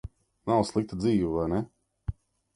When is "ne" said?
1.53-1.61